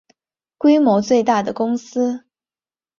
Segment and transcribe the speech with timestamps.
[0.57, 2.25] 规模最大的公司